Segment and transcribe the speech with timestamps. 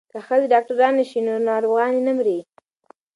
[0.11, 2.39] که ښځې ډاکټرانې شي نو ناروغانې نه مري.